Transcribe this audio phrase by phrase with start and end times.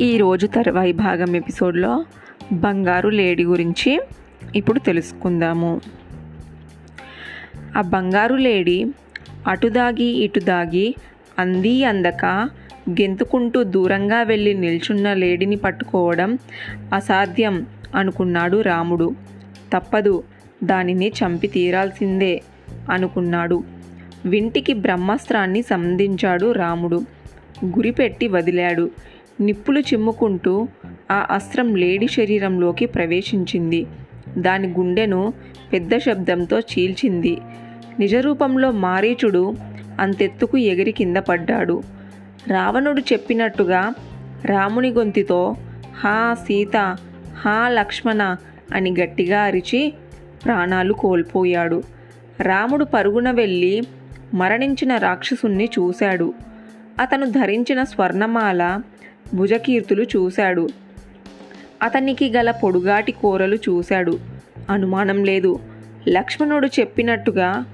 [0.00, 2.04] ఈరోజు తర్వాయి భాగం ఎపిసోడ్లో
[2.52, 4.00] బంగారు లేడీ గురించి
[4.56, 5.80] ఇప్పుడు తెలుసుకుందాము.
[7.76, 8.86] ఆ బంగారు లేడీ
[9.46, 10.94] అటు దాగి ఇటు దాగి
[11.38, 12.24] అంది అందక
[12.90, 16.38] గెంతుకుంటూ దూరంగా వెళ్ళి నిల్చున్న లేడీని పట్టుకోవడం
[16.94, 19.14] అసాధ్యం అనుకున్నాడు రాముడు.
[19.72, 20.24] తప్పదు
[20.64, 22.42] దానిని చంపి తీరాల్సిందే
[22.90, 23.64] అనుకున్నాడు.
[24.24, 27.02] వింటికి బ్రహ్మాస్త్రాన్ని సంధించాడు రాముడు.
[27.64, 28.90] గురిపెట్టి వదిలాడు.
[29.40, 30.68] నిప్పులు చిమ్ముకుంటూ
[31.10, 33.86] ఆ అస్త్రం లేడీ శరీరంలోకి ప్రవేశించింది.
[34.38, 35.32] దాని గుండెను
[35.72, 37.38] పెద్ద శబ్దంతో చీల్చింది.
[37.98, 39.54] నిజరూపంలో మారీచుడు
[40.00, 41.82] అంతెత్తుకు ఎగిరి కింద పడ్డాడు.
[42.48, 43.92] రావణుడు చెప్పినట్టుగా
[44.44, 45.56] రాముని గొంతుతో
[45.96, 46.76] హా సీత
[47.36, 48.36] హా లక్ష్మణ
[48.74, 49.92] అని గట్టిగా అరిచి
[50.44, 51.82] ప్రాణాలు కోల్పోయాడు.
[52.40, 53.82] రాముడు పరుగున వెళ్ళి
[54.34, 56.34] మరణించిన రాక్షసుణ్ణి చూశాడు.
[57.00, 58.80] అతను ధరించిన స్వర్ణమాల
[59.34, 60.68] భుజకీర్తులు చూశాడు.
[61.82, 64.18] అతనికి గల పొడుగాటి కూరలు చూశాడు.
[64.70, 65.60] అనుమానం లేదు.
[66.08, 67.64] లక్ష్మణుడు చెప్పినట్టుగా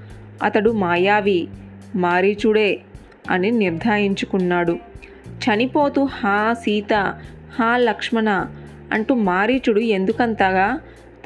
[0.43, 1.47] అతడు మాయావి
[1.95, 2.81] మారీచుడే
[3.29, 4.77] అని నిర్ధారించుకున్నాడు.
[5.27, 6.93] చనిపోతూ హా సీత
[7.59, 8.45] హా లక్ష్మణ
[8.93, 10.79] అంటూ మారీచుడు ఎందుకంతగా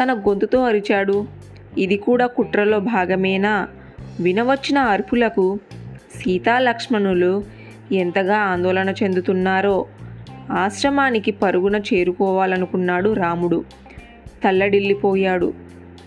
[0.04, 1.28] తన గొంతుతో అరిచాడు?
[1.78, 3.68] ఇది కూడా కుట్రలో భాగమేనా?
[4.20, 5.60] వినవచ్చిన అరుపులకు
[6.16, 7.44] సీతా లక్ష్మణులు
[7.92, 9.86] ఎంతగా ఆందోళన చెందుతున్నారో
[10.52, 13.66] ఆశ్రమానికి పరుగున చేరుకోవాలనుకున్నాడు రాముడు.
[14.44, 15.54] తల్లడిల్లిపోయాడు.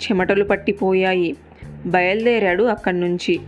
[0.02, 1.36] చెమటలు పట్టిపోయాయి.
[1.86, 3.40] బయలుదేరాడు అక్కడి నుంచి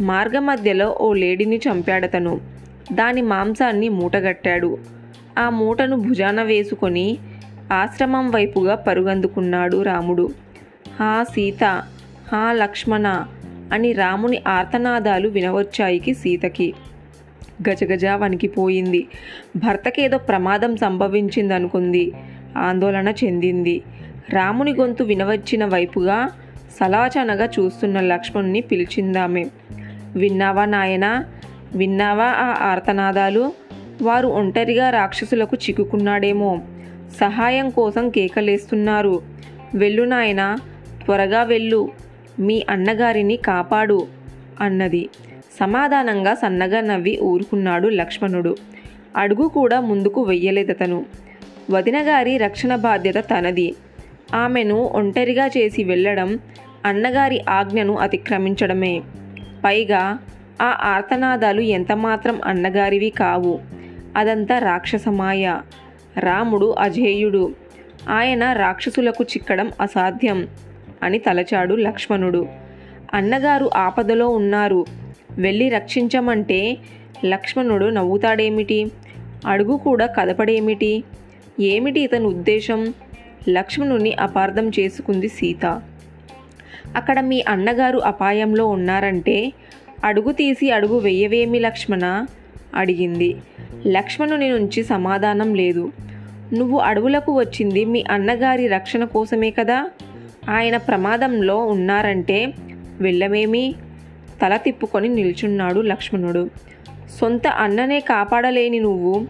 [0.00, 2.40] మార్గమధ్యలో ఓ లేడీని చంపాడతను.
[2.92, 4.78] దాని మాంసాన్ని మూటగట్టాడు.
[5.38, 7.18] ఆ మూటను భుజాన వేసుకొని
[7.72, 10.30] ఆశ్రమం వైపుగా పరుగందుకున్నాడు రాముడు.
[11.00, 11.64] హా సీత!
[12.32, 13.24] హా లక్ష్మణ!
[13.72, 16.74] అని రాముని ఆర్తనాదాలు వినవచ్చాయికి సీతకి.
[17.62, 19.06] గజగజ వణికిపోయింది
[19.56, 22.12] భర్తకేదో ప్రమాదం సంభవించిందనుకుంది.
[22.56, 23.82] ఆందోళన చెందింది.
[24.30, 26.28] రాముని గొంతు వినవచ్చిన వైపుగా
[26.80, 29.44] సలాచనగా చూస్తున్న లక్ష్మణ్ణి పిలిచిందామె.
[30.16, 31.24] విన్నావా నాయనా?
[31.74, 33.52] విన్నావా ఆ ఆర్తనాదాలు?
[34.02, 36.60] వారు ఒంటరిగా రాక్షసులకు చిక్కుకున్నాడేమో.
[37.20, 39.22] సహాయం కోసం కేకలేస్తున్నారు.
[39.74, 40.58] వెళ్ళు నాయనా
[41.04, 41.90] త్వరగా వెళ్ళు.
[42.38, 44.06] మీ అన్నగారిని కాపాడు
[44.60, 45.08] అన్నది.
[45.58, 48.56] సమాధానంగా సన్నగా నవ్వి ఊరుకున్నాడు లక్ష్మణుడు.
[49.16, 51.06] అడుగు కూడా ముందుకు వెయ్యలేదతను.
[51.70, 53.74] వదినగారి రక్షణ బాధ్యత తనది.
[54.34, 56.38] ఆమెను ఒంటరిగా చేసి వెళ్ళడం
[56.84, 59.02] అన్నగారి ఆజ్ఞను అతిక్రమించడమే.
[59.64, 60.18] పైగా
[60.62, 63.60] ఆ ఆర్తనాదాలు ఎంతమాత్రం అన్నగారివి కావు.
[64.16, 65.56] అదంతా రాక్షసమాయ.
[66.18, 67.54] రాముడు అజేయుడు.
[68.08, 70.48] ఆయన రాక్షసులకు చిక్కడం అసాధ్యం
[71.02, 72.46] అని తలచాడు లక్ష్మణుడు.
[73.14, 75.05] అన్నగారు ఆపదలో ఉన్నారు.
[75.38, 76.78] వెళ్ళి రక్షించమంటే
[77.24, 78.86] లక్ష్మణుడు నవ్వుతాడేమిటి?
[79.46, 81.04] అడుగు కూడా కదపడేమిటి?
[81.60, 82.94] ఏమిటి ఇతని ఉద్దేశం?
[83.48, 85.82] లక్ష్మణుని అపార్థం చేసుకుంది సీత.
[86.96, 89.52] అక్కడ మీ అన్నగారు అపాయంలో ఉన్నారంటే
[90.04, 92.26] అడుగు తీసి అడుగు వెయ్యవేమి లక్ష్మణ?
[92.74, 93.36] అడిగింది.
[93.86, 95.92] లక్ష్మణుని నుంచి సమాధానం లేదు.
[96.52, 99.90] నువ్వు అడవులకు వచ్చింది మీ అన్నగారి రక్షణ కోసమే కదా?
[100.50, 102.52] ఆయన ప్రమాదంలో ఉన్నారంటే
[103.00, 103.74] వెళ్ళమేమి?
[104.42, 106.50] తల తిప్పుకొని నిల్చున్నాడు లక్ష్మణుడు.
[107.20, 109.26] సొంత అన్ననే కాపాడలేని నువ్వు.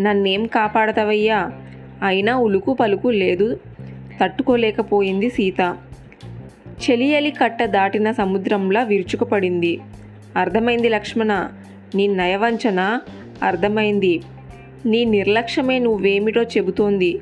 [0.00, 1.50] నన్నేం కాపాడతావయ్యా?
[2.02, 3.60] అయినా ఉలుకు పలుకు లేదు.
[4.22, 5.76] తట్టుకోలేకపోయింది సీత.
[6.66, 9.80] చెలియలి కట్ట దాటిన సముద్రంలా విరుచుకుపడింది.
[10.36, 11.48] అర్థమైంది లక్ష్మణ
[11.94, 13.00] నీ నయవంచన
[13.42, 14.22] అర్థమైంది.
[14.86, 17.20] నీ నిర్లక్ష్యమే నువ్వేమిటో చెబుతోంది.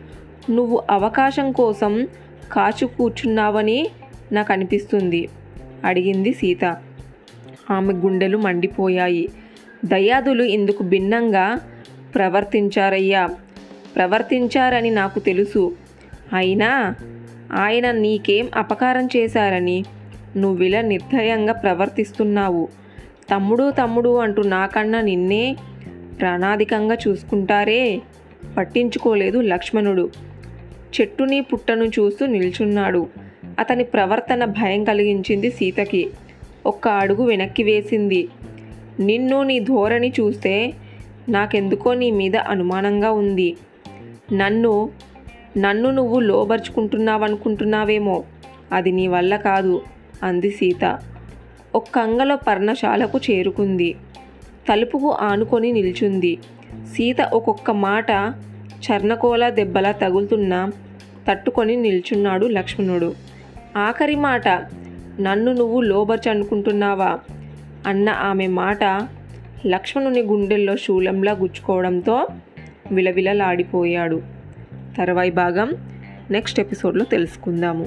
[0.50, 2.08] నువ్వు అవకాశం కోసం
[2.53, 3.88] కాచు కూర్చున్నావని
[4.32, 5.28] నాకు అనిపిస్తుంది
[5.84, 6.76] అడిగింది సీత.
[7.71, 9.28] ఆమె గుండెలు మండిపోయాయి.
[9.84, 11.59] దయాదులు ఇందుకు భిన్నంగా
[12.15, 13.28] ప్రవర్తించారయ్యా.
[13.97, 15.77] ప్రవర్తించారని నాకు తెలుసు.
[16.32, 16.94] అయినా
[17.53, 19.84] ఆయన నీకేం అపకారం చేశారని
[20.37, 22.69] నువ్విలా నిర్దయంగా ప్రవర్తిస్తున్నావు.
[23.31, 25.57] తమ్ముడు తమ్ముడు అంటూ నాకన్నా నిన్నే
[26.21, 28.01] ప్రాణాధికంగా చూసుకుంటారే?
[28.57, 30.10] పట్టించుకోలేదు లక్ష్మణుడు.
[31.01, 33.07] చెట్టుని పుట్టను చూస్తూ నిల్చున్నాడు.
[33.59, 36.10] అతని ప్రవర్తన భయం కలిగించింది సీతకి.
[36.66, 38.28] ఒక్క అడుగు వెనక్కి వేసింది.
[39.01, 40.72] నిన్ను నీ ధోరణి చూస్తే
[41.28, 43.57] నాకెందుకో నీ మీద అనుమానంగా ఉంది.
[44.33, 44.91] నన్ను
[45.59, 48.24] నన్ను నువ్వు లోబరుచుకుంటున్నావనుకుంటున్నావేమో.
[48.72, 49.83] అది నీ వల్ల కాదు
[50.22, 50.98] అంది సీత.
[51.74, 53.95] ఒక్కంగల పర్ణశాలకు చేరుకుంది.
[54.69, 56.39] తలుపుకు ఆనుకొని నిల్చుంది.
[56.95, 58.34] సీత ఒక్కొక్క మాట
[58.86, 60.72] చర్ణకోల దెబ్బలా తగులుతున్నా
[61.30, 63.15] తట్టుకొని నిల్చున్నాడు లక్ష్మణుడు.
[63.77, 64.48] ఆఖరి మాట
[65.21, 67.18] నన్ను నువ్వు లోబర్చు అనుకుంటున్నావా
[67.86, 68.84] అన్న ఆమె మాట
[69.66, 72.27] లక్ష్మణుని గుండెల్లో శూలంలా గుచ్చుకోవడంతో
[72.92, 74.22] విలవిలలాడిపోయాడు.
[74.97, 75.72] తర్వాయి భాగం
[76.30, 77.86] నెక్స్ట్ ఎపిసోడ్లో తెలుసుకుందాము.